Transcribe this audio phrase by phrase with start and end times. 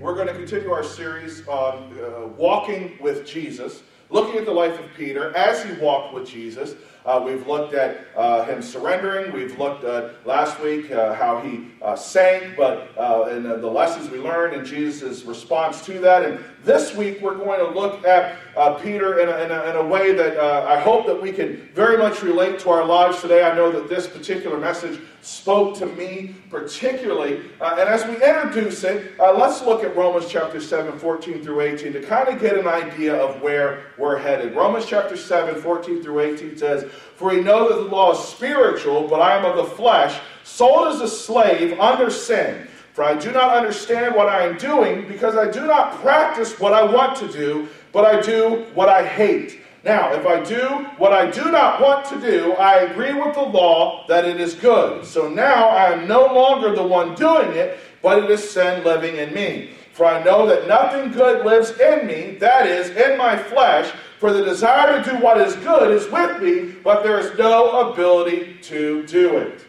[0.00, 4.78] we're going to continue our series on uh, walking with Jesus, looking at the life
[4.78, 6.74] of Peter as he walked with Jesus.
[7.08, 9.32] Uh, we've looked at uh, him surrendering.
[9.32, 14.10] We've looked at last week uh, how he uh, sank, but uh, and the lessons
[14.10, 16.26] we learned and Jesus' response to that.
[16.26, 19.76] And this week we're going to look at uh, Peter in a, in, a, in
[19.76, 23.42] a, way that I hope that we can very much relate to our lives today.
[23.42, 27.36] I know that this particular message spoke to me particularly.
[27.60, 32.02] and as we introduce it, let's look at Romans chapter 7, 14 through 18 to
[32.02, 34.54] kind of get an idea of where we're headed.
[34.54, 39.08] Romans chapter 7, 14 through 18 says, for we know that the law is spiritual,
[39.08, 42.68] but I am of the flesh, sold as a slave under sin.
[42.92, 46.72] For I do not understand what I am doing, because I do not practice what
[46.72, 49.60] I want to do, but I do what I hate.
[49.84, 53.42] Now, if I do what I do not want to do, I agree with the
[53.42, 55.04] law that it is good.
[55.04, 59.16] So now I am no longer the one doing it, but it is sin living
[59.16, 59.70] in me.
[59.92, 63.92] For I know that nothing good lives in me, that is, in my flesh.
[64.18, 67.92] For the desire to do what is good is with me, but there is no
[67.92, 69.64] ability to do it.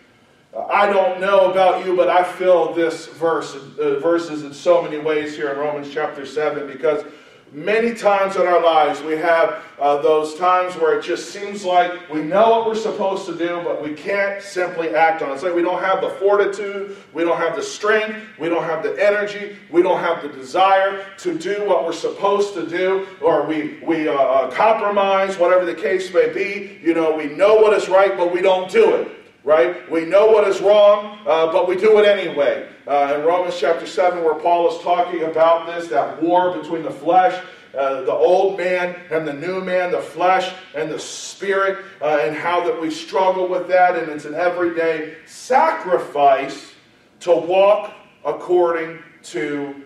[0.52, 4.81] Uh, I don't know about you, but I feel this verse, uh, verses in so
[4.81, 7.03] many ways here in Romans chapter 7 because
[7.52, 12.08] Many times in our lives, we have uh, those times where it just seems like
[12.08, 15.33] we know what we're supposed to do, but we can't simply act on it.
[15.33, 18.83] It's like we don't have the fortitude, we don't have the strength, we don't have
[18.83, 23.47] the energy, we don't have the desire to do what we're supposed to do, or
[23.47, 26.80] we, we uh, uh compromise, whatever the case may be.
[26.84, 29.90] You know, we know what is right, but we don't do it right?
[29.90, 32.68] We know what is wrong, uh, but we do it anyway.
[32.89, 36.89] Uh, in Romans chapter 7, where Paul is talking about this, that war between the
[36.89, 37.39] flesh,
[37.77, 42.35] uh, the old man and the new man, the flesh and the spirit, uh, and
[42.35, 46.72] how that we struggle with that, and it's an everyday sacrifice
[47.19, 47.94] to walk
[48.25, 49.83] according to,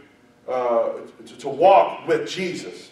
[0.47, 0.91] uh,
[1.25, 2.91] to, to walk with Jesus.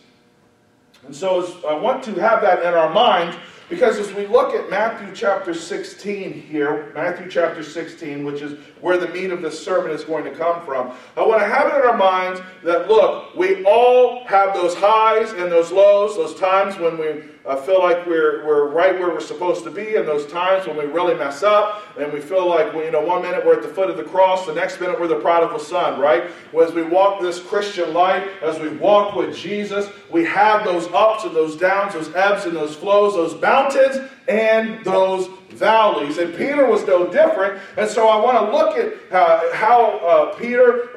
[1.06, 3.40] And so I want to have that in our mind
[3.72, 8.98] because as we look at Matthew chapter 16 here, Matthew chapter 16, which is where
[8.98, 11.78] the meat of this sermon is going to come from, I want to have it
[11.78, 16.78] in our minds that, look, we all have those highs and those lows, those times
[16.80, 20.28] when we uh, feel like we're, we're right where we're supposed to be, and those
[20.28, 23.56] times when we really mess up, and we feel like, you know, one minute we're
[23.56, 26.26] at the foot of the cross, the next minute we're the prodigal son, right?
[26.62, 31.24] As we walk this Christian life, as we walk with Jesus, we have those ups
[31.24, 33.98] and those downs, those ebbs and those flows, those mountains
[34.28, 36.18] and those valleys.
[36.18, 37.62] And Peter was no different.
[37.78, 40.90] And so I want to look at uh, how uh, Peter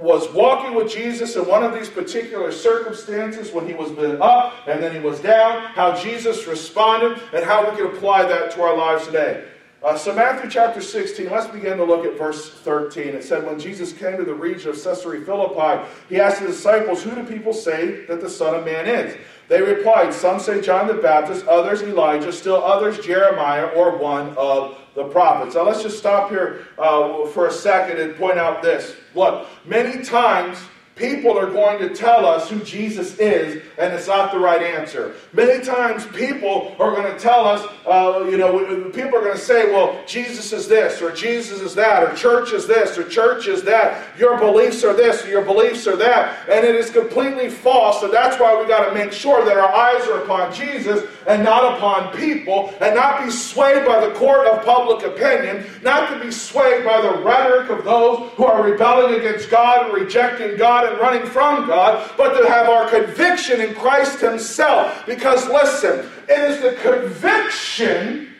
[0.00, 3.90] was walking with Jesus in one of these particular circumstances when he was
[4.20, 8.50] up and then he was down, how Jesus responded, and how we can apply that
[8.52, 9.44] to our lives today.
[9.82, 13.08] Uh, so, Matthew chapter 16, let's begin to look at verse 13.
[13.08, 17.02] It said, When Jesus came to the region of Caesarea Philippi, he asked his disciples,
[17.02, 19.16] Who do people say that the Son of Man is?
[19.48, 24.76] They replied, Some say John the Baptist, others Elijah, still others Jeremiah, or one of
[24.94, 25.54] the prophets.
[25.54, 28.96] Now, let's just stop here uh, for a second and point out this.
[29.14, 30.58] Look, many times
[31.00, 35.14] people are going to tell us who Jesus is, and it's not the right answer.
[35.32, 39.38] Many times, people are going to tell us, uh, you know, people are going to
[39.38, 43.48] say, well, Jesus is this, or Jesus is that, or church is this, or church
[43.48, 44.06] is that.
[44.18, 46.46] Your beliefs are this, or your beliefs are that.
[46.48, 48.00] And it is completely false.
[48.00, 51.42] So that's why we got to make sure that our eyes are upon Jesus and
[51.42, 56.24] not upon people, and not be swayed by the court of public opinion, not to
[56.24, 60.89] be swayed by the rhetoric of those who are rebelling against God and rejecting God
[60.90, 65.04] and running from God, but to have our conviction in Christ Himself.
[65.06, 68.30] Because listen, it is the conviction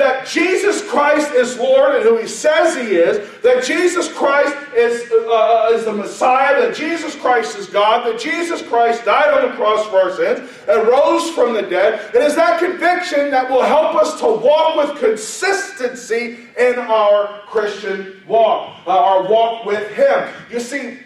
[0.00, 5.10] that Jesus Christ is Lord and who He says He is, that Jesus Christ is,
[5.12, 9.50] uh, uh, is the Messiah, that Jesus Christ is God, that Jesus Christ died on
[9.50, 12.14] the cross for our sins and rose from the dead.
[12.14, 18.22] It is that conviction that will help us to walk with consistency in our Christian
[18.26, 20.32] walk, uh, our walk with Him.
[20.50, 20.98] You see,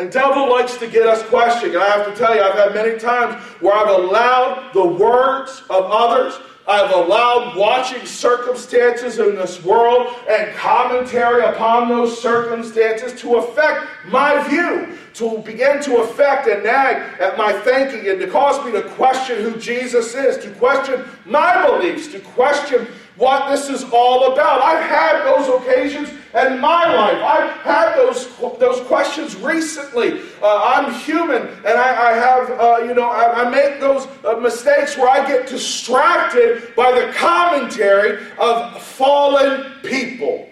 [0.00, 1.74] the devil likes to get us questioning.
[1.74, 5.62] And I have to tell you, I've had many times where I've allowed the words
[5.70, 13.36] of others, I've allowed watching circumstances in this world and commentary upon those circumstances to
[13.36, 18.64] affect my view to begin to affect and nag at my thinking and to cause
[18.64, 22.86] me to question who Jesus is, to question my beliefs, to question
[23.20, 24.62] what this is all about.
[24.62, 27.22] I've had those occasions in my life.
[27.22, 28.28] I've had those,
[28.58, 30.22] those questions recently.
[30.42, 34.36] Uh, I'm human and I, I have, uh, you know, I, I make those uh,
[34.40, 40.49] mistakes where I get distracted by the commentary of fallen people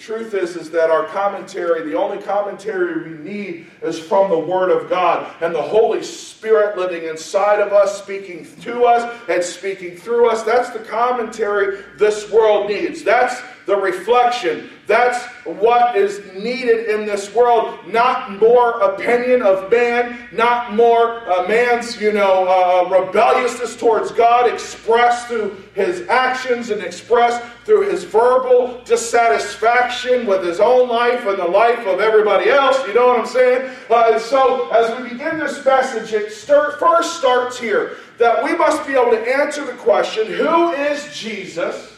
[0.00, 4.70] truth is, is that our commentary, the only commentary we need is from the Word
[4.70, 9.96] of God and the Holy Spirit living inside of us, speaking to us and speaking
[9.96, 10.42] through us.
[10.42, 13.02] That's the commentary this world needs.
[13.02, 13.40] That's
[13.70, 14.68] the reflection.
[14.88, 17.78] That's what is needed in this world.
[17.86, 24.52] Not more opinion of man, not more uh, man's, you know, uh, rebelliousness towards God
[24.52, 31.38] expressed through his actions and expressed through his verbal dissatisfaction with his own life and
[31.38, 32.84] the life of everybody else.
[32.88, 33.70] You know what I'm saying?
[33.88, 38.84] Uh, so as we begin this message, it start, first starts here that we must
[38.84, 41.89] be able to answer the question who is Jesus?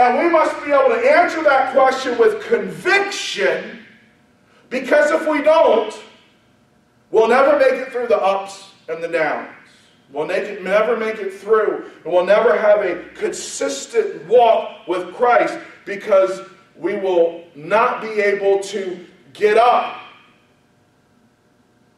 [0.00, 3.80] And we must be able to answer that question with conviction
[4.70, 5.94] because if we don't,
[7.10, 9.50] we'll never make it through the ups and the downs.
[10.10, 15.12] We'll make it, never make it through, and we'll never have a consistent walk with
[15.12, 20.00] Christ because we will not be able to get up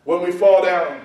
[0.03, 1.02] when we fall down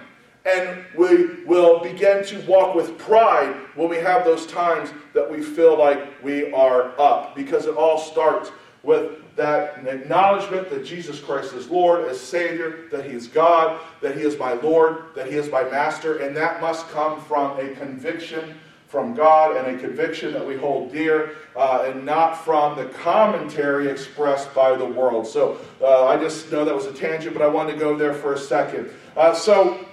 [0.47, 5.41] and we will begin to walk with pride when we have those times that we
[5.41, 7.35] feel like we are up.
[7.35, 8.51] Because it all starts
[8.83, 14.15] with that acknowledgement that Jesus Christ is Lord, as Savior, that He is God, that
[14.15, 17.75] He is my Lord, that He is my Master, and that must come from a
[17.75, 18.57] conviction
[18.87, 23.89] from God and a conviction that we hold dear, uh, and not from the commentary
[23.89, 25.27] expressed by the world.
[25.27, 28.13] So uh, I just know that was a tangent, but I wanted to go there
[28.13, 28.89] for a second.
[29.17, 29.85] Uh, so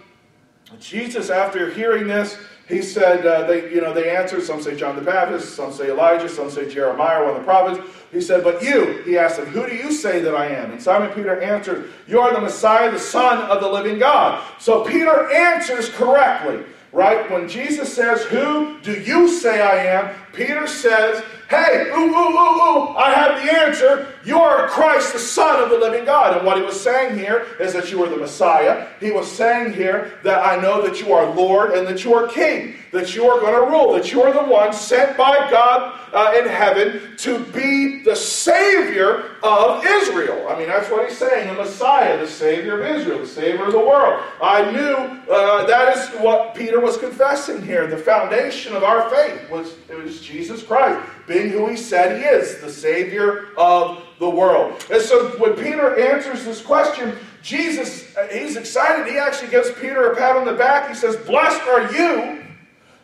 [0.81, 2.39] Jesus, after hearing this,
[2.69, 4.43] he said, uh, they, you know, they answered.
[4.43, 7.87] Some say John the Baptist, some say Elijah, some say Jeremiah, one of the prophets.
[8.11, 10.71] He said, But you, he asked them, Who do you say that I am?
[10.73, 14.43] And Simon Peter answered, You are the Messiah, the Son of the living God.
[14.59, 17.31] So Peter answers correctly, right?
[17.31, 20.17] When Jesus says, Who do you say I am?
[20.35, 24.09] Peter says, Hey, ooh, ooh, ooh, ooh, I have the answer.
[24.25, 26.37] You are Christ, the Son of the living God.
[26.37, 28.89] And what he was saying here is that you are the Messiah.
[28.99, 32.27] He was saying here that I know that you are Lord and that you are
[32.29, 36.01] King, that you are going to rule, that you are the one sent by God
[36.15, 40.49] uh, in heaven to be the Savior of Israel.
[40.49, 43.73] I mean, that's what he's saying the Messiah, the Savior of Israel, the Savior of
[43.73, 44.23] the world.
[44.41, 44.95] I knew
[45.31, 47.87] uh, that is what Peter was confessing here.
[47.87, 52.25] The foundation of our faith was, it was Jesus Christ being who he said he
[52.25, 54.85] is, the Savior of the world.
[54.91, 59.07] And so when Peter answers this question, Jesus, uh, he's excited.
[59.07, 60.89] He actually gives Peter a pat on the back.
[60.89, 62.43] He says, Blessed are you,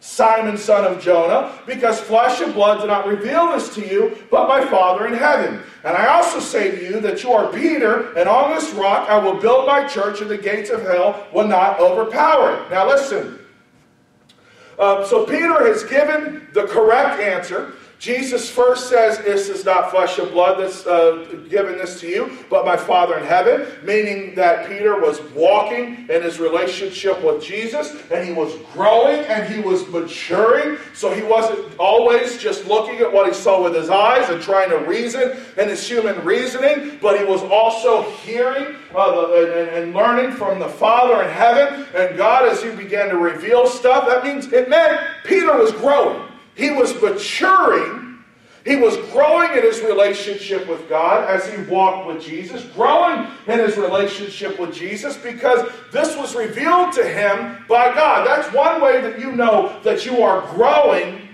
[0.00, 4.48] Simon, son of Jonah, because flesh and blood did not reveal this to you, but
[4.48, 5.60] my Father in heaven.
[5.84, 9.18] And I also say to you that you are Peter, and on this rock I
[9.18, 12.70] will build my church, and the gates of hell will not overpower it.
[12.70, 13.38] Now listen.
[14.80, 17.74] Uh, so Peter has given the correct answer.
[18.00, 22.38] Jesus first says, This is not flesh and blood that's uh, given this to you,
[22.48, 27.94] but my Father in heaven, meaning that Peter was walking in his relationship with Jesus,
[28.10, 30.78] and he was growing and he was maturing.
[30.94, 34.70] So he wasn't always just looking at what he saw with his eyes and trying
[34.70, 39.94] to reason in his human reasoning, but he was also hearing uh, the, and, and
[39.94, 44.06] learning from the Father in heaven and God as he began to reveal stuff.
[44.06, 46.29] That means it meant Peter was growing.
[46.54, 48.18] He was maturing.
[48.64, 53.58] He was growing in his relationship with God as he walked with Jesus, growing in
[53.58, 58.26] his relationship with Jesus because this was revealed to him by God.
[58.26, 61.30] That's one way that you know that you are growing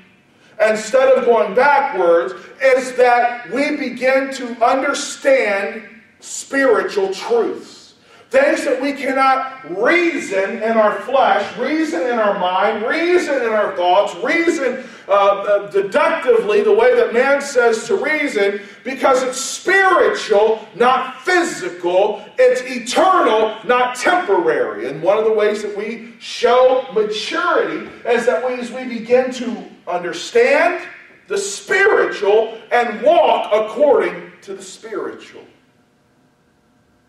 [0.65, 5.83] instead of going backwards, is that we begin to understand
[6.21, 7.95] spiritual truths.
[8.31, 13.77] Things that we cannot reason in our flesh, reason in our mind, reason in our
[13.77, 20.67] thoughts, reason uh, uh, deductively the way that man says to reason because it's spiritual,
[20.75, 22.25] not physical.
[22.39, 24.89] It's eternal, not temporary.
[24.89, 29.33] And one of the ways that we show maturity is that we, as we begin
[29.35, 30.87] to understand
[31.29, 35.43] the spiritual and walk according to the spiritual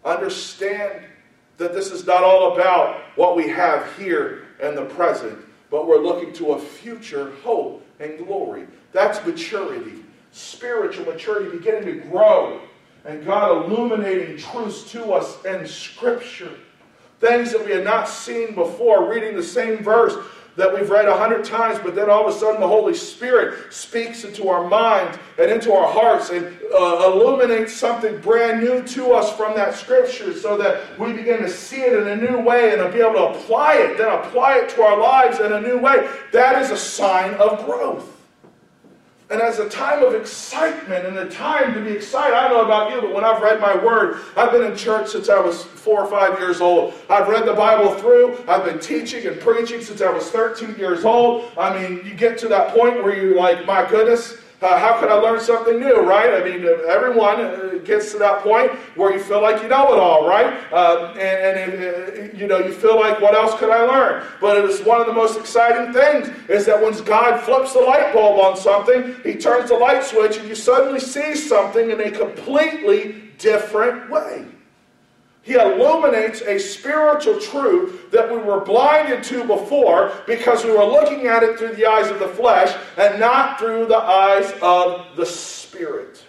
[0.08, 1.04] understand
[1.58, 5.38] that this is not all about what we have here in the present,
[5.70, 8.68] but we're looking to a future hope and glory.
[8.92, 12.62] That's maturity, spiritual maturity, beginning to grow
[13.08, 16.52] and God illuminating truths to us in Scripture.
[17.20, 20.16] Things that we had not seen before, reading the same verse
[20.58, 23.72] that we've read a hundred times, but then all of a sudden the Holy Spirit
[23.72, 29.14] speaks into our minds and into our hearts and uh, illuminates something brand new to
[29.14, 32.74] us from that scripture so that we begin to see it in a new way
[32.74, 35.62] and to be able to apply it, then apply it to our lives in a
[35.62, 36.10] new way.
[36.34, 38.17] That is a sign of growth.
[39.30, 42.64] And as a time of excitement and a time to be excited, I don't know
[42.64, 45.64] about you, but when I've read my word, I've been in church since I was
[45.64, 46.94] four or five years old.
[47.10, 48.38] I've read the Bible through.
[48.48, 51.52] I've been teaching and preaching since I was 13 years old.
[51.58, 55.10] I mean, you get to that point where you're like, my goodness, uh, how can
[55.10, 56.34] I learn something new, right?
[56.34, 60.00] I mean, everyone uh, gets to that point where you feel like you know it
[60.00, 60.58] all, right?
[60.74, 64.24] Uh, and, and uh, you know, you feel like, what else could I learn?
[64.42, 67.82] But it is one of the most exciting things is that when God flips the
[67.82, 72.02] light bulb on something, He turns the light switch, and you suddenly see something in
[72.02, 74.46] a completely different way.
[75.48, 81.28] He illuminates a spiritual truth that we were blinded to before because we were looking
[81.28, 85.26] at it through the eyes of the flesh and not through the eyes of the
[85.26, 86.22] Spirit.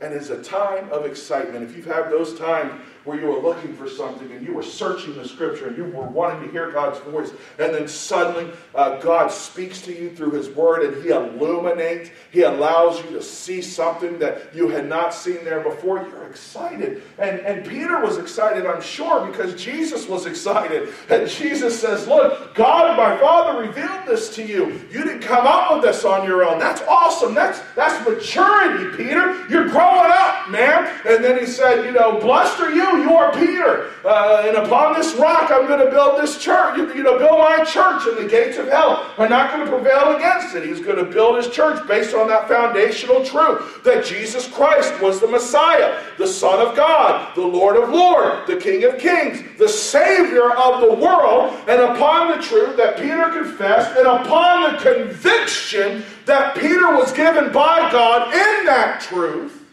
[0.00, 1.62] And it's a time of excitement.
[1.68, 2.72] If you've had those times
[3.06, 6.06] where you were looking for something and you were searching the scripture and you were
[6.08, 10.50] wanting to hear God's voice, and then suddenly uh, God speaks to you through His
[10.50, 15.44] Word and He illuminates, He allows you to see something that you had not seen
[15.44, 17.02] there before, you're excited.
[17.18, 20.92] And, and Peter was excited, I'm sure, because Jesus was excited.
[21.08, 24.80] And Jesus says, Look, God, and my Father, revealed this to you.
[24.90, 26.58] You didn't come up with this on your own.
[26.58, 27.34] That's awesome.
[27.34, 29.46] That's, that's maturity, Peter.
[29.48, 30.92] You're growing up, man.
[31.06, 33.90] And then He said, You know, blessed are you you are Peter.
[34.04, 36.76] Uh, and upon this rock, I'm going to build this church.
[36.76, 39.70] You, you know, build my church, and the gates of hell are not going to
[39.70, 40.64] prevail against it.
[40.64, 45.20] He's going to build his church based on that foundational truth that Jesus Christ was
[45.20, 49.68] the Messiah, the Son of God, the Lord of Lords, the King of Kings, the
[49.68, 51.54] Savior of the world.
[51.68, 57.52] And upon the truth that Peter confessed, and upon the conviction that Peter was given
[57.52, 59.65] by God in that truth,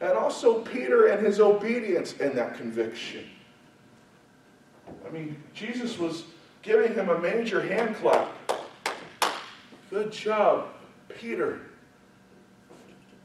[0.00, 3.24] and also Peter and his obedience in that conviction.
[5.06, 6.24] I mean, Jesus was
[6.62, 8.30] giving him a major hand clap.
[9.90, 10.68] Good job,
[11.08, 11.60] Peter.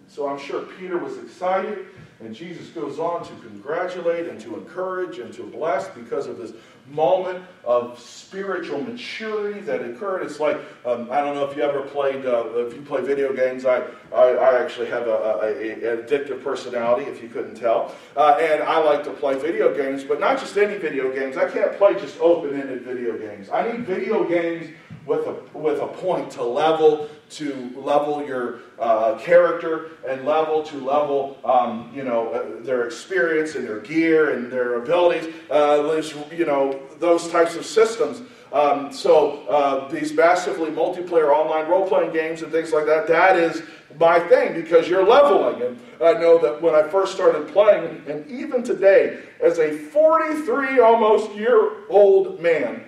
[0.07, 1.87] So I'm sure Peter was excited,
[2.19, 6.53] and Jesus goes on to congratulate and to encourage and to bless because of this
[6.87, 10.23] moment of spiritual maturity that occurred.
[10.23, 13.33] It's like um, I don't know if you ever played, uh, if you play video
[13.33, 13.65] games.
[13.65, 18.37] I I, I actually have a, a, a, addictive personality, if you couldn't tell, uh,
[18.39, 21.37] and I like to play video games, but not just any video games.
[21.37, 23.49] I can't play just open-ended video games.
[23.49, 24.67] I need video games
[25.05, 30.77] with a with a point to level to level your uh, character and level to
[30.77, 35.33] level um, you know uh, their experience and their gear and their abilities.
[35.49, 38.21] Uh, you know those types of systems.
[38.53, 43.63] Um, so uh, these massively multiplayer online role-playing games and things like that, that is
[43.99, 45.59] my thing because you're leveling.
[45.63, 50.79] And I know that when I first started playing, and even today, as a 43
[50.79, 52.83] almost year old man,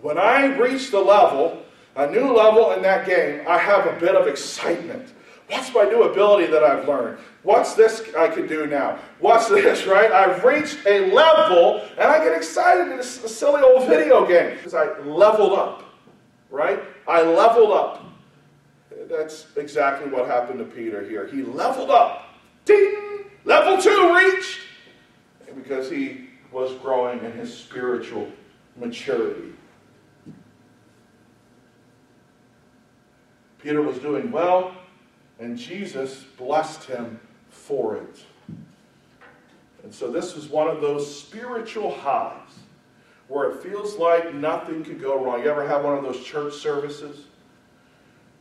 [0.00, 1.62] when I reached the level,
[1.98, 5.12] a new level in that game, I have a bit of excitement.
[5.48, 7.18] What's my new ability that I've learned?
[7.42, 8.98] What's this I can do now?
[9.18, 10.12] What's this, right?
[10.12, 14.74] I've reached a level and I get excited in this silly old video game because
[14.74, 15.82] I leveled up,
[16.50, 16.80] right?
[17.08, 18.04] I leveled up.
[19.10, 21.26] That's exactly what happened to Peter here.
[21.26, 22.28] He leveled up.
[22.64, 23.24] Ding!
[23.44, 24.60] Level two reached
[25.56, 28.30] because he was growing in his spiritual
[28.76, 29.52] maturity.
[33.62, 34.74] Peter was doing well,
[35.38, 38.24] and Jesus blessed him for it.
[39.82, 42.50] And so this was one of those spiritual highs
[43.28, 45.42] where it feels like nothing could go wrong.
[45.42, 47.26] You ever have one of those church services?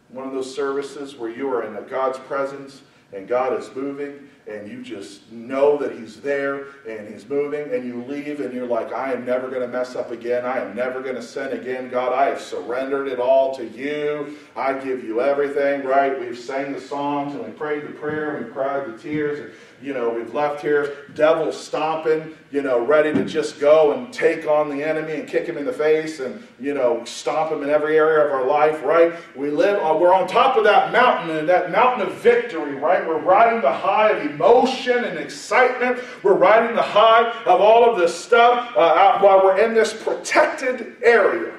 [0.10, 2.82] One of those services where you are in God's presence
[3.14, 7.86] and God is moving and you just know that he's there and he's moving and
[7.86, 10.76] you leave and you're like i am never going to mess up again i am
[10.76, 15.04] never going to sin again god i have surrendered it all to you i give
[15.04, 18.88] you everything right we've sang the songs and we prayed the prayer and we cried
[18.88, 19.52] the tears and
[19.82, 24.48] you know, we've left here, devil stomping, you know, ready to just go and take
[24.48, 27.70] on the enemy and kick him in the face and, you know, stomp him in
[27.70, 29.14] every area of our life, right?
[29.36, 33.06] We live, uh, we're on top of that mountain and that mountain of victory, right?
[33.08, 36.00] We're riding the high of emotion and excitement.
[36.22, 40.98] We're riding the high of all of this stuff uh, while we're in this protected
[41.04, 41.54] area.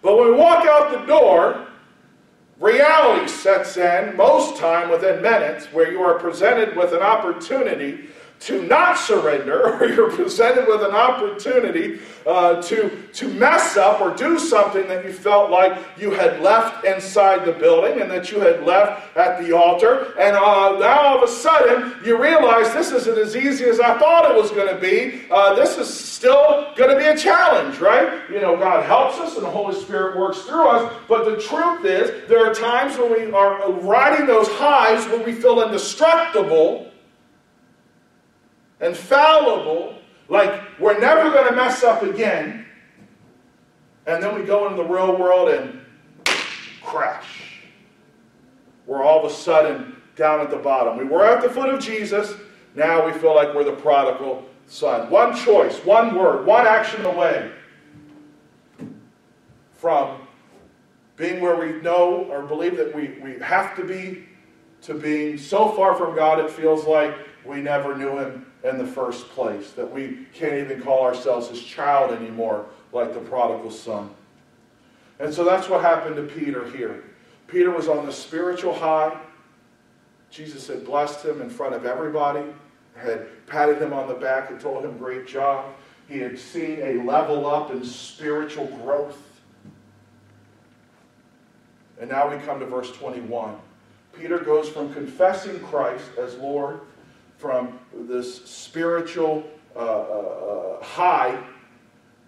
[0.00, 1.66] But when we walk out the door,
[2.58, 8.08] reality sets in, most time within minutes, where you are presented with an opportunity
[8.40, 14.14] to not surrender, or you're presented with an opportunity uh, to, to mess up or
[14.14, 18.38] do something that you felt like you had left inside the building and that you
[18.38, 20.14] had left at the altar.
[20.18, 23.98] And uh, now all of a sudden, you realize this isn't as easy as I
[23.98, 25.22] thought it was going to be.
[25.30, 28.28] Uh, this is still going to be a challenge, right?
[28.30, 30.94] You know, God helps us and the Holy Spirit works through us.
[31.08, 35.32] But the truth is, there are times when we are riding those highs where we
[35.32, 36.88] feel indestructible
[38.80, 42.66] and fallible, like we're never going to mess up again.
[44.06, 45.80] And then we go into the real world and
[46.82, 47.60] crash.
[48.86, 50.96] We're all of a sudden down at the bottom.
[50.96, 52.34] We were at the foot of Jesus.
[52.74, 55.10] Now we feel like we're the prodigal son.
[55.10, 57.50] One choice, one word, one action away
[59.72, 60.20] from
[61.16, 64.24] being where we know or believe that we, we have to be
[64.82, 68.86] to being so far from God it feels like we never knew Him in the
[68.86, 74.10] first place, that we can't even call ourselves his child anymore, like the prodigal son.
[75.20, 77.04] And so that's what happened to Peter here.
[77.46, 79.18] Peter was on the spiritual high.
[80.30, 82.44] Jesus had blessed him in front of everybody,
[82.96, 85.64] had patted him on the back and told him, Great job.
[86.08, 89.18] He had seen a level up in spiritual growth.
[92.00, 93.56] And now we come to verse 21.
[94.12, 96.80] Peter goes from confessing Christ as Lord
[97.38, 99.82] from this spiritual uh, uh,
[100.80, 101.40] uh, high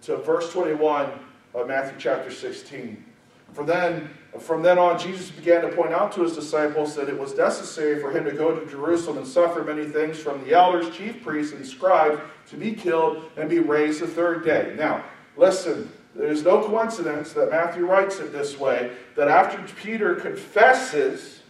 [0.01, 1.11] to verse 21
[1.53, 3.05] of Matthew chapter 16.
[3.51, 7.19] For then, from then on, Jesus began to point out to his disciples that it
[7.19, 10.95] was necessary for him to go to Jerusalem and suffer many things from the elders,
[10.95, 14.73] chief priests, and scribes to be killed and be raised the third day.
[14.77, 15.03] Now,
[15.35, 21.41] listen, there's no coincidence that Matthew writes it this way that after Peter confesses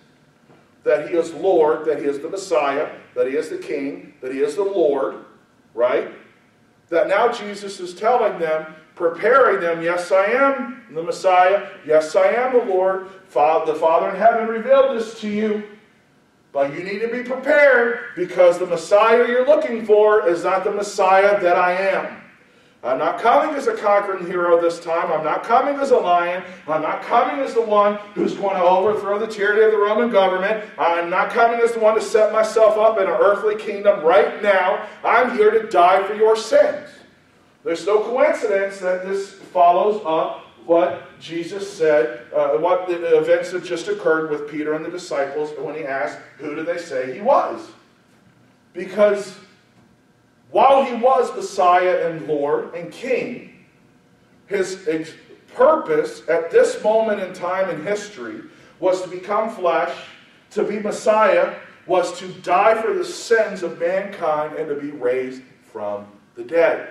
[0.83, 4.33] that he is Lord, that he is the Messiah, that he is the King, that
[4.33, 5.25] he is the Lord,
[5.73, 6.11] right?
[6.89, 12.27] That now Jesus is telling them, preparing them, yes, I am the Messiah, yes, I
[12.33, 13.05] am the Lord.
[13.05, 15.63] the Father in heaven revealed this to you.
[16.51, 20.71] But you need to be prepared because the Messiah you're looking for is not the
[20.71, 22.21] Messiah that I am.
[22.83, 25.11] I'm not coming as a conquering hero this time.
[25.11, 26.44] I'm not coming as a lion.
[26.67, 30.09] I'm not coming as the one who's going to overthrow the tyranny of the Roman
[30.09, 30.65] government.
[30.79, 34.41] I'm not coming as the one to set myself up in an earthly kingdom right
[34.41, 34.87] now.
[35.03, 36.89] I'm here to die for your sins.
[37.63, 43.63] There's no coincidence that this follows up what Jesus said, uh, what the events that
[43.63, 47.22] just occurred with Peter and the disciples when he asked, Who do they say he
[47.22, 47.70] was?
[48.74, 49.37] Because
[50.51, 53.66] while he was Messiah and Lord and King,
[54.48, 55.14] his ex-
[55.53, 58.42] purpose at this moment in time in history
[58.79, 59.96] was to become flesh,
[60.51, 61.55] to be Messiah,
[61.87, 66.90] was to die for the sins of mankind and to be raised from the dead.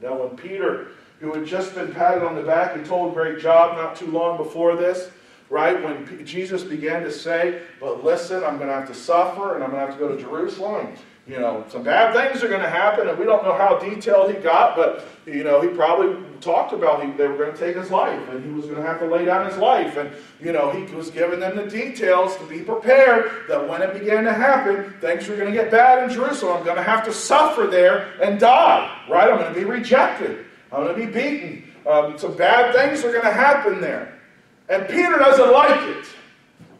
[0.00, 0.88] Now, when Peter,
[1.20, 4.36] who had just been patted on the back and told, Great job, not too long
[4.36, 5.10] before this,
[5.50, 5.82] right?
[5.82, 9.64] When P- Jesus began to say, But listen, I'm going to have to suffer and
[9.64, 10.94] I'm going to have to go to Jerusalem
[11.28, 14.34] you know, some bad things are going to happen, and we don't know how detailed
[14.34, 17.76] he got, but, you know, he probably talked about he, they were going to take
[17.76, 20.10] his life, and he was going to have to lay down his life, and,
[20.40, 24.24] you know, he was giving them the details to be prepared that when it began
[24.24, 26.56] to happen, things were going to get bad in Jerusalem.
[26.56, 29.30] I'm going to have to suffer there and die, right?
[29.30, 30.46] I'm going to be rejected.
[30.72, 31.64] I'm going to be beaten.
[31.86, 34.18] Um, some bad things are going to happen there.
[34.70, 36.06] And Peter doesn't like it.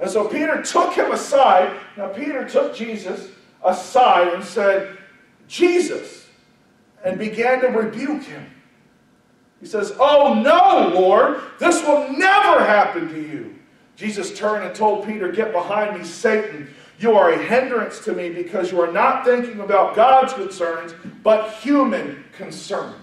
[0.00, 1.76] And so Peter took him aside.
[1.98, 3.30] Now, Peter took Jesus
[3.64, 4.98] aside and said,
[5.46, 6.26] Jesus,
[7.04, 8.50] and began to rebuke him.
[9.60, 13.56] He says, Oh no, Lord, this will never happen to you.
[13.96, 16.72] Jesus turned and told Peter, Get behind me, Satan.
[17.00, 21.52] You are a hindrance to me because you are not thinking about God's concerns, but
[21.54, 22.94] human concerns.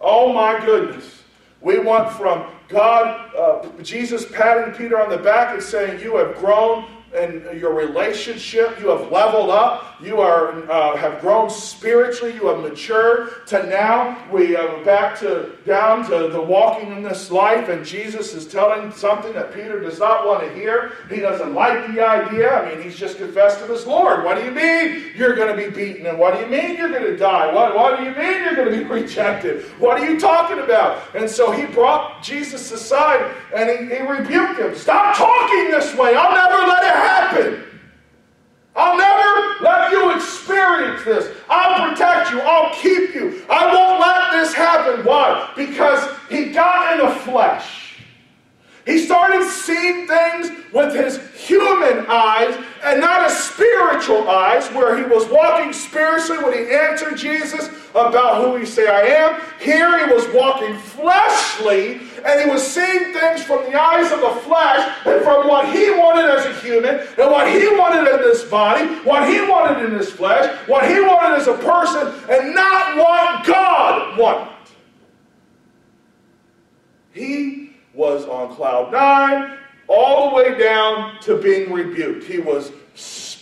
[0.00, 1.22] Oh my goodness.
[1.60, 6.36] We went from God, uh, Jesus patting Peter on the back and saying, You have
[6.36, 8.80] grown in your relationship.
[8.80, 10.00] You have leveled up.
[10.00, 12.34] You are uh, have grown spiritually.
[12.34, 13.46] You have matured.
[13.48, 18.34] To now, we are back to down to the walking in this life, and Jesus
[18.34, 20.92] is telling something that Peter does not want to hear.
[21.10, 22.50] He doesn't like the idea.
[22.50, 24.24] I mean, he's just confessed to his Lord.
[24.24, 26.06] What do you mean you're going to be beaten?
[26.06, 27.52] And what do you mean you're going to die?
[27.52, 29.64] What, what do you mean you're going to be rejected?
[29.78, 31.02] What are you talking about?
[31.14, 34.74] And so he brought Jesus aside and he, he rebuked him.
[34.74, 36.14] Stop talking this way.
[36.16, 37.64] I'll never let it happen.
[38.74, 41.36] I'll never let you experience this.
[41.48, 42.40] I'll protect you.
[42.40, 43.44] I'll keep you.
[43.50, 45.04] I won't let this happen.
[45.04, 45.52] Why?
[45.54, 47.82] Because he got in the flesh.
[48.86, 55.04] He started seeing things with his human eyes and not his spiritual eyes, where he
[55.04, 59.40] was walking spiritually when he answered Jesus about who he say I am.
[59.60, 64.40] Here he was walking fleshly and he was seeing things from the eyes of the
[64.42, 68.44] flesh and from what he wanted as a human and what he wanted in this
[68.44, 72.96] body, what he wanted in his flesh, what he wanted as a person, and not
[72.96, 74.52] what God wanted.
[77.12, 79.58] He was on cloud nine
[79.88, 82.24] all the way down to being rebuked.
[82.24, 82.72] He was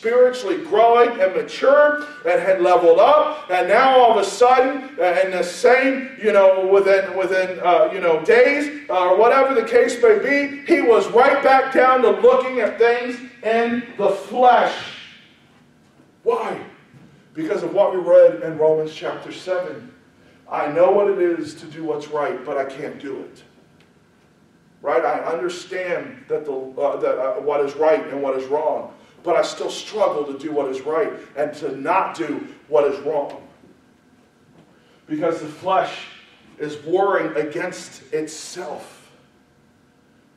[0.00, 3.50] spiritually growing and mature and had leveled up.
[3.50, 7.90] And now all of a sudden uh, in the same you know within within uh,
[7.92, 12.00] you know days uh, or whatever the case may be he was right back down
[12.00, 14.74] to looking at things in the flesh.
[16.22, 16.58] Why?
[17.34, 19.92] Because of what we read in romans chapter 7
[20.50, 23.42] i know what it is to do what's right but i can't do it.
[24.82, 25.04] Right?
[25.04, 29.36] I understand that the uh, that uh, what is right and what is wrong but
[29.36, 33.46] I still struggle to do what is right and to not do what is wrong.
[35.06, 36.06] Because the flesh
[36.58, 39.10] is warring against itself.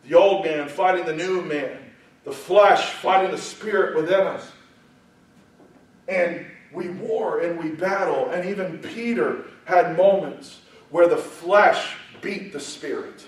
[0.08, 1.78] The old man fighting the new man,
[2.24, 4.52] the flesh fighting the spirit within us.
[6.08, 12.52] And we war and we battle, and even Peter had moments where the flesh beat
[12.52, 13.26] the spirit,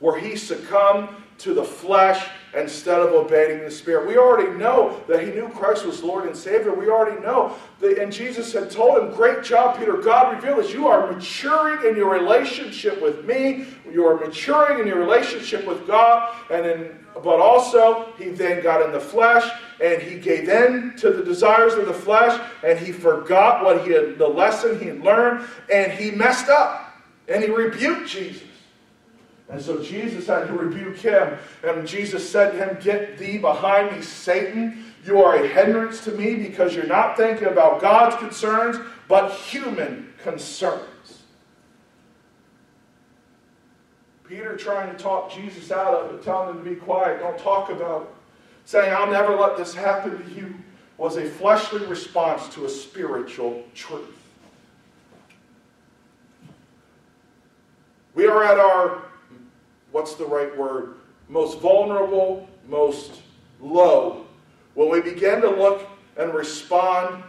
[0.00, 4.06] where he succumbed to the flesh instead of obeying the Spirit.
[4.06, 6.74] We already know that he knew Christ was Lord and Savior.
[6.74, 9.96] We already know that, and Jesus had told him, Great job, Peter.
[9.96, 10.72] God revealed this.
[10.72, 13.66] You are maturing in your relationship with me.
[13.90, 16.34] You are maturing in your relationship with God.
[16.50, 21.10] And in, but also, he then got in the flesh and he gave in to
[21.10, 25.00] the desires of the flesh and he forgot what he had, the lesson he had
[25.00, 26.84] learned, and he messed up.
[27.28, 28.47] And he rebuked Jesus.
[29.50, 31.38] And so Jesus had to rebuke him.
[31.62, 34.84] And Jesus said to him, Get thee behind me, Satan.
[35.04, 38.76] You are a hindrance to me because you're not thinking about God's concerns,
[39.08, 41.22] but human concerns.
[44.24, 47.70] Peter trying to talk Jesus out of it, telling him to be quiet, don't talk
[47.70, 48.08] about it,
[48.66, 50.54] saying, I'll never let this happen to you,
[50.98, 54.14] was a fleshly response to a spiritual truth.
[58.14, 59.07] We are at our
[59.92, 60.94] what's the right word?
[61.28, 63.22] Most vulnerable, most
[63.60, 64.26] low.
[64.74, 67.22] When we begin to look and respond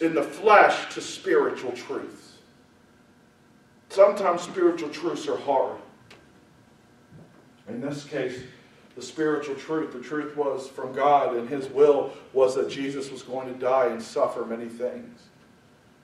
[0.00, 2.38] in the flesh to spiritual truths.
[3.88, 5.76] Sometimes spiritual truths are hard.
[7.68, 8.40] In this case,
[8.96, 13.22] the spiritual truth, the truth was from God, and His will was that Jesus was
[13.22, 15.22] going to die and suffer many things.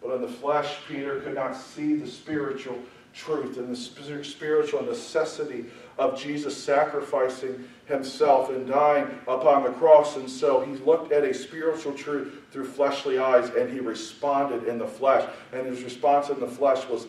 [0.03, 2.79] But in the flesh, Peter could not see the spiritual
[3.15, 5.67] truth and the spiritual necessity
[5.99, 10.17] of Jesus sacrificing himself and dying upon the cross.
[10.17, 14.79] And so he looked at a spiritual truth through fleshly eyes and he responded in
[14.79, 15.29] the flesh.
[15.53, 17.07] And his response in the flesh was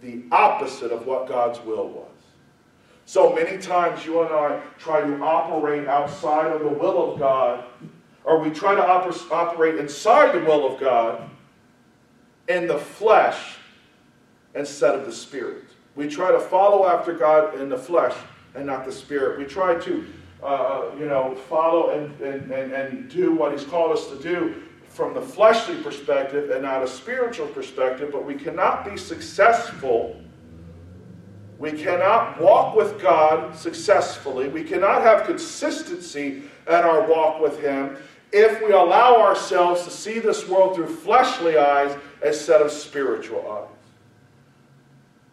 [0.00, 2.06] the opposite of what God's will was.
[3.04, 7.64] So many times you and I try to operate outside of the will of God,
[8.22, 11.28] or we try to oper- operate inside the will of God
[12.48, 13.57] in the flesh
[14.54, 15.64] instead of the Spirit.
[15.94, 18.14] We try to follow after God in the flesh
[18.54, 19.38] and not the Spirit.
[19.38, 20.06] We try to,
[20.42, 24.62] uh, you know, follow and, and, and, and do what He's called us to do
[24.88, 30.20] from the fleshly perspective and not a spiritual perspective, but we cannot be successful.
[31.58, 34.48] We cannot walk with God successfully.
[34.48, 37.96] We cannot have consistency in our walk with Him
[38.30, 43.77] if we allow ourselves to see this world through fleshly eyes instead of spiritual eyes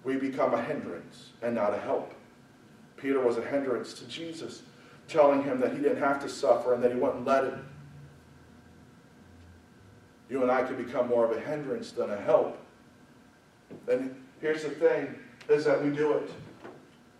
[0.05, 2.13] we become a hindrance and not a help.
[2.95, 4.61] Peter was a hindrance to Jesus,
[5.07, 7.67] telling him that he didn't have to suffer and that he wouldn't let him.
[10.29, 12.57] You and I could become more of a hindrance than a help.
[13.91, 15.15] And here's the thing,
[15.49, 16.29] is that we do it.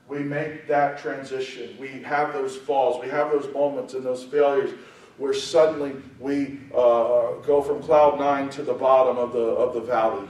[0.08, 1.76] We make that transition.
[1.80, 3.04] We have those falls.
[3.04, 4.72] We have those moments and those failures
[5.18, 9.82] where suddenly we uh, go from cloud nine to the bottom of the, of the
[9.82, 10.28] valley.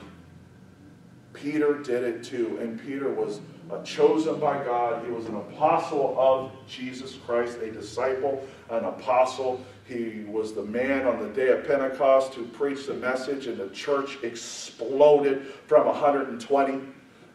[1.45, 2.58] Peter did it too.
[2.60, 5.05] And Peter was uh, chosen by God.
[5.05, 9.63] He was an apostle of Jesus Christ, a disciple, an apostle.
[9.88, 13.69] He was the man on the day of Pentecost who preached the message, and the
[13.69, 16.81] church exploded from 120.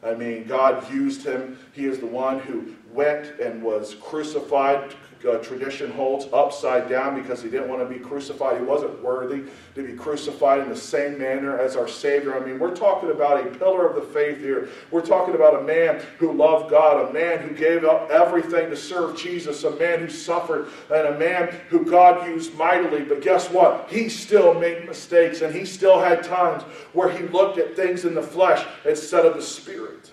[0.03, 1.57] I mean, God used him.
[1.73, 4.93] He is the one who went and was crucified
[5.25, 8.59] uh, tradition holds, upside down because he didn't want to be crucified.
[8.59, 12.37] He wasn't worthy to be crucified in the same manner as our Savior.
[12.37, 14.69] I mean, we're talking about a pillar of the faith here.
[14.91, 18.77] We're talking about a man who loved God, a man who gave up everything to
[18.77, 23.03] serve Jesus, a man who suffered, and a man who God used mightily.
[23.03, 23.89] But guess what?
[23.91, 28.15] He still made mistakes, and he still had times where he looked at things in
[28.15, 30.11] the flesh instead of the spirit.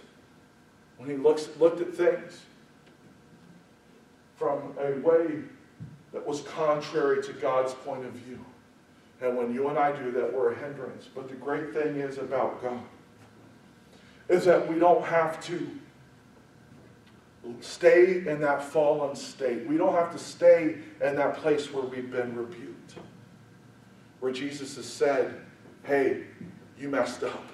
[0.98, 2.41] When he looks, looked at things
[4.38, 5.39] from a way
[6.13, 8.39] that was contrary to God's point of view.
[9.21, 11.10] And when you and I do that, we're a hindrance.
[11.13, 12.80] But the great thing is about God
[14.30, 15.69] is that we don't have to
[17.62, 19.65] stay in that fallen state.
[19.65, 22.95] We don't have to stay in that place where we've been rebuked.
[24.19, 25.34] Where Jesus has said,
[25.84, 26.26] hey,
[26.78, 27.45] you messed up.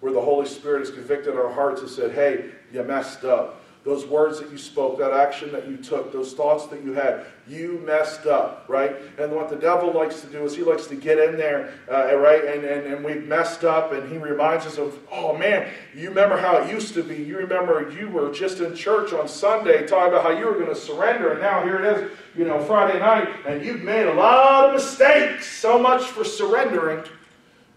[0.00, 4.06] Where the Holy Spirit has convicted our hearts and said, hey, you messed up those
[4.06, 7.82] words that you spoke, that action that you took, those thoughts that you had, you
[7.84, 8.94] messed up, right?
[9.18, 12.14] And what the devil likes to do is he likes to get in there, uh,
[12.16, 12.44] right?
[12.44, 16.36] And, and, and we've messed up, and he reminds us of, oh man, you remember
[16.36, 17.16] how it used to be.
[17.16, 20.66] You remember you were just in church on Sunday talking about how you were going
[20.66, 24.14] to surrender, and now here it is, you know, Friday night, and you've made a
[24.14, 25.50] lot of mistakes.
[25.58, 27.02] So much for surrendering,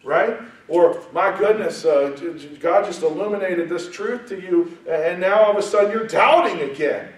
[0.04, 0.38] right?
[0.68, 2.18] Or, my goodness, uh,
[2.60, 6.70] God just illuminated this truth to you, and now all of a sudden you're doubting
[6.70, 7.10] again.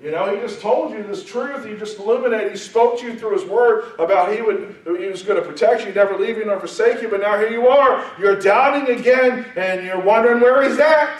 [0.00, 1.64] You know, He just told you this truth.
[1.64, 2.52] He just illuminated.
[2.52, 5.86] He spoke to you through His Word about He would He was going to protect
[5.86, 7.08] you, never leave you nor forsake you.
[7.08, 8.04] But now here you are.
[8.18, 11.18] You're doubting again, and you're wondering where He's at.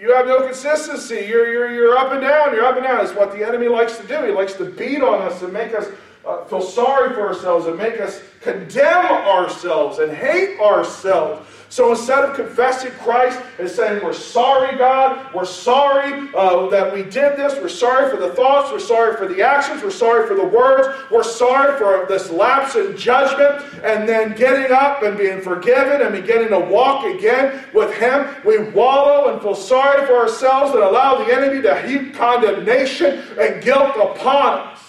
[0.00, 1.26] You have no consistency.
[1.28, 2.54] You're, you're, you're up and down.
[2.54, 3.04] You're up and down.
[3.04, 4.24] It's what the enemy likes to do.
[4.24, 5.88] He likes to beat on us and make us
[6.26, 11.46] uh, feel sorry for ourselves and make us condemn ourselves and hate ourselves.
[11.70, 17.04] So instead of confessing Christ and saying, We're sorry, God, we're sorry uh, that we
[17.04, 20.34] did this, we're sorry for the thoughts, we're sorry for the actions, we're sorry for
[20.34, 25.40] the words, we're sorry for this lapse in judgment, and then getting up and being
[25.40, 30.74] forgiven and beginning to walk again with Him, we wallow and feel sorry for ourselves
[30.74, 34.80] and allow the enemy to heap condemnation and guilt upon us.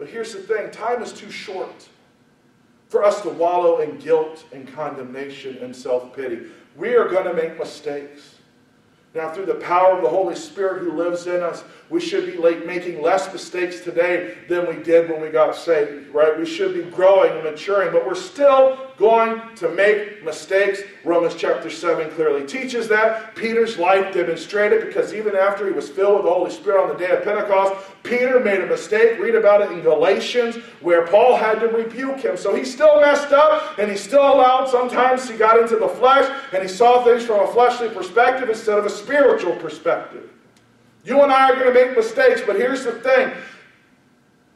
[0.00, 1.86] But here's the thing time is too short
[2.88, 6.46] for us to wallow in guilt and condemnation and self pity.
[6.74, 8.36] We are going to make mistakes.
[9.14, 12.38] Now, through the power of the Holy Spirit who lives in us, we should be
[12.38, 16.38] like making less mistakes today than we did when we got saved, right?
[16.38, 20.82] We should be growing and maturing, but we're still going to make mistakes.
[21.04, 23.34] Romans chapter 7 clearly teaches that.
[23.34, 26.94] Peter's life demonstrated because even after he was filled with the Holy Spirit on the
[26.94, 29.18] day of Pentecost, Peter made a mistake.
[29.18, 32.36] Read about it in Galatians, where Paul had to rebuke him.
[32.36, 34.68] So he still messed up and he still allowed.
[34.68, 38.78] Sometimes he got into the flesh and he saw things from a fleshly perspective instead
[38.78, 40.28] of a spiritual perspective.
[41.04, 43.32] You and I are going to make mistakes, but here's the thing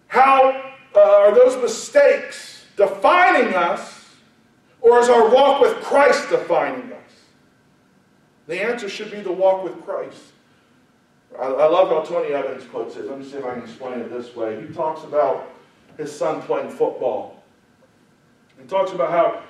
[0.08, 3.93] how uh, are those mistakes defining us,
[4.84, 7.00] or is our walk with Christ defining us?
[8.46, 10.20] The answer should be the walk with Christ.
[11.40, 13.08] I, I love how Tony Evans puts it.
[13.08, 14.60] Let me see if I can explain it this way.
[14.60, 15.50] He talks about
[15.96, 17.42] his son playing football.
[18.60, 19.42] He talks about how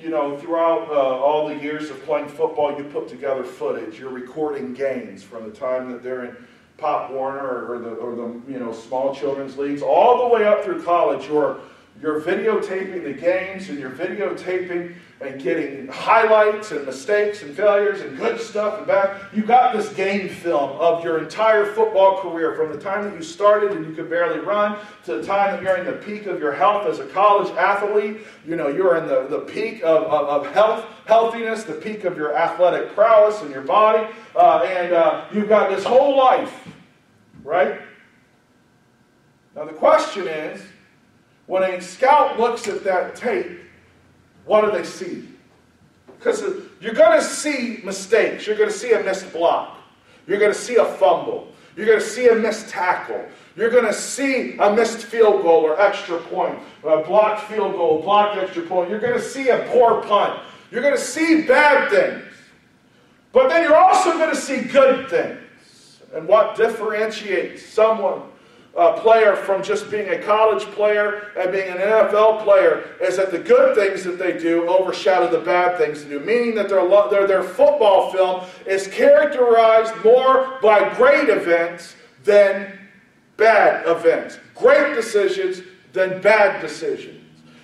[0.00, 3.98] you know, throughout uh, all the years of playing football, you put together footage.
[3.98, 6.36] You're recording games from the time that they're in
[6.76, 10.64] Pop Warner or, the, or the you know small children's leagues, all the way up
[10.64, 11.26] through college.
[11.26, 11.58] You're
[12.00, 18.16] you're videotaping the games and you're videotaping and getting highlights and mistakes and failures and
[18.16, 19.20] good stuff and bad.
[19.32, 23.22] You got this game film of your entire football career from the time that you
[23.22, 26.38] started and you could barely run to the time that you're in the peak of
[26.38, 28.20] your health as a college athlete.
[28.46, 32.16] You know, you're in the, the peak of, of, of health, healthiness, the peak of
[32.16, 34.06] your athletic prowess and your body.
[34.36, 36.68] Uh, and uh, you've got this whole life,
[37.42, 37.80] right?
[39.56, 40.62] Now the question is,
[41.48, 43.58] when a scout looks at that tape,
[44.44, 45.26] what do they see?
[46.18, 46.42] Because
[46.80, 48.46] you're going to see mistakes.
[48.46, 49.78] You're going to see a missed block.
[50.26, 51.52] You're going to see a fumble.
[51.74, 53.24] You're going to see a missed tackle.
[53.56, 57.72] You're going to see a missed field goal or extra point, or a blocked field
[57.72, 58.90] goal, blocked extra point.
[58.90, 60.42] You're going to see a poor punt.
[60.70, 62.24] You're going to see bad things.
[63.32, 66.00] But then you're also going to see good things.
[66.14, 68.22] And what differentiates someone
[68.78, 73.32] uh, player from just being a college player and being an NFL player is that
[73.32, 76.88] the good things that they do overshadow the bad things they do, meaning that their,
[77.10, 82.78] their, their football film is characterized more by great events than
[83.36, 85.62] bad events, great decisions
[85.92, 87.17] than bad decisions.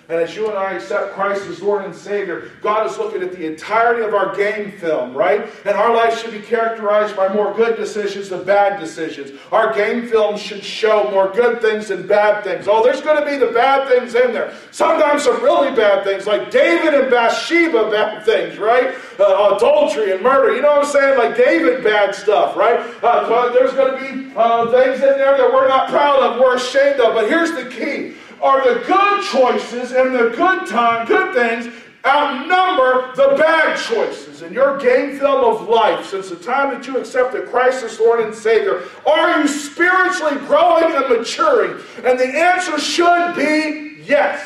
[0.07, 3.31] And as you and I accept Christ as Lord and Savior, God is looking at
[3.31, 5.49] the entirety of our game film, right?
[5.65, 9.31] And our life should be characterized by more good decisions than bad decisions.
[9.51, 12.67] Our game film should show more good things than bad things.
[12.67, 14.53] Oh, there's going to be the bad things in there.
[14.69, 18.93] Sometimes some really bad things, like David and Bathsheba bad things, right?
[19.19, 20.55] Uh, adultery and murder.
[20.55, 21.17] You know what I'm saying?
[21.17, 22.79] Like David bad stuff, right?
[23.01, 26.57] Uh, there's going to be uh, things in there that we're not proud of, we're
[26.57, 27.15] ashamed of.
[27.15, 31.73] But here's the key are the good choices and the good time, good things
[32.05, 34.43] outnumber the bad choices.
[34.43, 38.19] In your game film of life, since the time that you accepted Christ as Lord
[38.19, 41.81] and Savior, are you spiritually growing and maturing?
[42.03, 44.43] And the answer should be yes.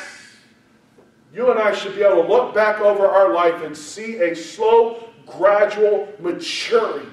[1.33, 4.35] You and I should be able to look back over our life and see a
[4.35, 7.11] slow, gradual maturing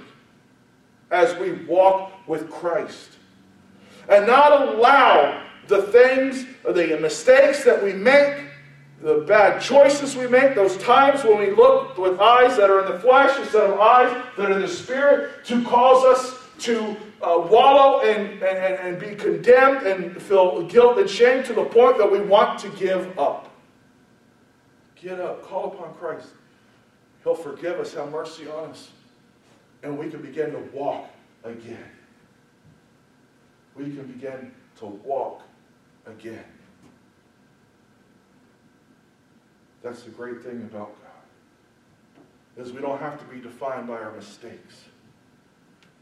[1.10, 3.10] as we walk with Christ.
[4.08, 8.44] And not allow the things, the mistakes that we make,
[9.00, 12.92] the bad choices we make, those times when we look with eyes that are in
[12.92, 17.38] the flesh instead of eyes that are in the spirit, to cause us to uh,
[17.50, 22.10] wallow and, and, and be condemned and feel guilt and shame to the point that
[22.10, 23.50] we want to give up.
[24.94, 26.28] Get up, call upon Christ.
[27.22, 28.90] He'll forgive us, have mercy on us,
[29.82, 31.10] and we can begin to walk
[31.44, 31.90] again.
[33.74, 35.42] We can begin to walk
[36.06, 36.44] again.
[39.82, 42.64] That's the great thing about God.
[42.64, 44.84] Is we don't have to be defined by our mistakes.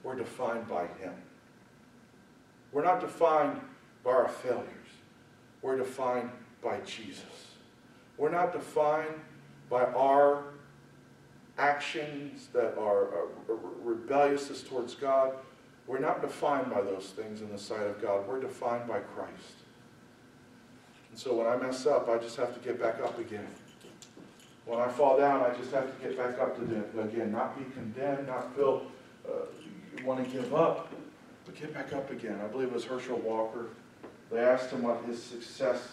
[0.02, 1.14] We're defined by Him.
[2.72, 3.60] We're not defined
[4.04, 4.68] by our failures.
[5.62, 6.30] We're defined
[6.62, 7.22] by Jesus.
[8.16, 9.14] We're not defined
[9.68, 10.44] by our
[11.58, 13.28] actions that are
[13.82, 15.34] rebellious towards God.
[15.86, 18.26] We're not defined by those things in the sight of God.
[18.26, 19.63] We're defined by Christ.
[21.14, 23.46] And so when I mess up, I just have to get back up again.
[24.66, 27.30] When I fall down, I just have to get back up again.
[27.30, 28.84] Not be condemned, not feel
[29.24, 29.46] uh,
[30.04, 30.92] want to give up,
[31.46, 32.40] but get back up again.
[32.42, 33.66] I believe it was Herschel Walker.
[34.32, 35.86] They asked him what his success,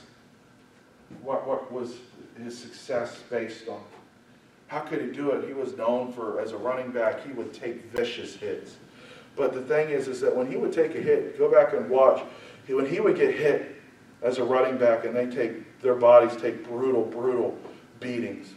[1.22, 1.98] what, what was
[2.44, 3.84] his success based on.
[4.66, 5.48] How could he do it?
[5.48, 8.78] He was known for, as a running back, he would take vicious hits.
[9.36, 11.88] But the thing is, is that when he would take a hit, go back and
[11.92, 12.24] watch,
[12.68, 13.81] when he would get hit,
[14.22, 17.58] as a running back, and they take their bodies take brutal, brutal
[18.00, 18.54] beatings.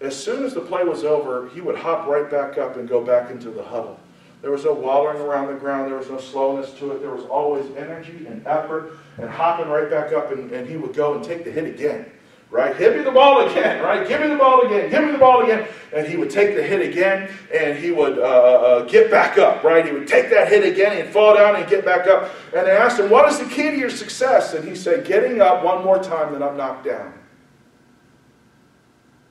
[0.00, 3.04] As soon as the play was over, he would hop right back up and go
[3.04, 3.98] back into the huddle.
[4.42, 5.90] There was no wallowing around the ground.
[5.90, 7.00] There was no slowness to it.
[7.00, 10.94] There was always energy and effort and hopping right back up, and, and he would
[10.94, 12.08] go and take the hit again
[12.50, 12.74] right?
[12.76, 14.06] Hit me the ball again, right?
[14.08, 15.68] Give me the ball again, give me the ball again.
[15.94, 19.62] And he would take the hit again and he would uh, uh, get back up,
[19.62, 19.84] right?
[19.84, 22.30] He would take that hit again and fall down and get back up.
[22.54, 24.54] And they asked him, What is the key to your success?
[24.54, 27.14] And he said, Getting up one more time than I'm knocked down.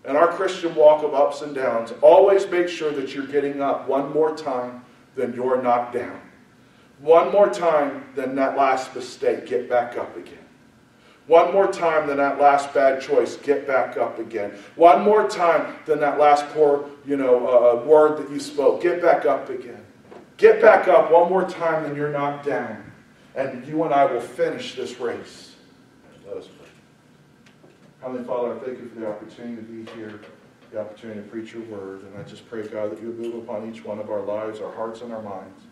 [0.06, 3.88] And our Christian walk of ups and downs, always make sure that you're getting up
[3.88, 6.22] one more time than you're knocked down.
[7.00, 9.46] One more time than that last mistake.
[9.46, 10.47] Get back up again.
[11.28, 14.54] One more time than that last bad choice, get back up again.
[14.76, 19.02] One more time than that last poor, you know, uh, word that you spoke, get
[19.02, 19.86] back up again.
[20.38, 22.92] Get back up one more time than you're knocked down.
[23.36, 25.56] And you and I will finish this race.
[26.26, 26.68] Let us pray.
[28.02, 30.22] Heavenly Father, I thank you for the opportunity to be here,
[30.72, 32.04] the opportunity to preach your word.
[32.04, 34.62] And I just pray, God, that you would move upon each one of our lives,
[34.62, 35.64] our hearts, and our minds.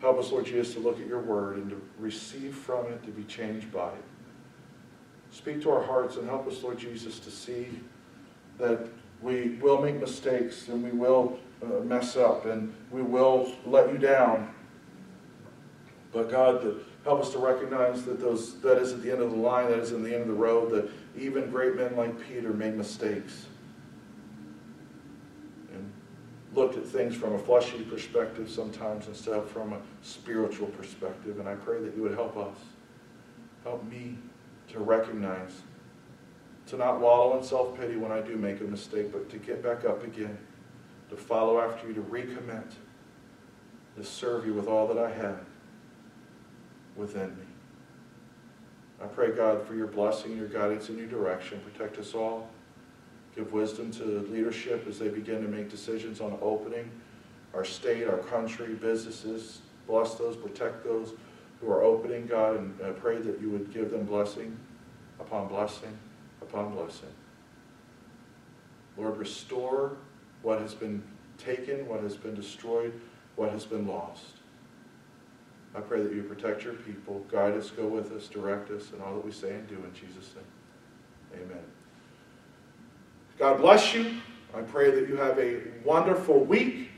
[0.00, 3.10] Help us, Lord Jesus, to look at your word and to receive from it, to
[3.10, 4.04] be changed by it.
[5.40, 7.66] Speak to our hearts and help us, Lord Jesus, to see
[8.58, 8.86] that
[9.22, 13.96] we will make mistakes and we will uh, mess up and we will let you
[13.96, 14.54] down.
[16.12, 19.30] But God, that help us to recognize that those that is at the end of
[19.30, 22.20] the line, that is in the end of the road, that even great men like
[22.28, 23.46] Peter made mistakes
[25.72, 25.90] and
[26.54, 31.38] looked at things from a fleshly perspective sometimes instead of from a spiritual perspective.
[31.38, 32.58] And I pray that you would help us.
[33.64, 34.18] Help me
[34.72, 35.62] to recognize,
[36.66, 39.62] to not wallow in self pity when I do make a mistake, but to get
[39.62, 40.38] back up again,
[41.10, 42.72] to follow after you, to recommit,
[43.96, 45.40] to serve you with all that I have
[46.96, 47.44] within me.
[49.02, 51.60] I pray, God, for your blessing, your guidance, and your direction.
[51.72, 52.48] Protect us all.
[53.34, 56.90] Give wisdom to leadership as they begin to make decisions on opening
[57.54, 59.60] our state, our country, businesses.
[59.86, 61.14] Bless those, protect those
[61.60, 64.58] who are opening, God, and I pray that you would give them blessing
[65.18, 65.96] upon blessing
[66.40, 67.08] upon blessing.
[68.96, 69.96] Lord, restore
[70.42, 71.02] what has been
[71.38, 72.92] taken, what has been destroyed,
[73.36, 74.36] what has been lost.
[75.74, 79.00] I pray that you protect your people, guide us, go with us, direct us, and
[79.02, 81.42] all that we say and do in Jesus' name.
[81.42, 81.62] Amen.
[83.38, 84.16] God bless you.
[84.54, 86.90] I pray that you have a wonderful week.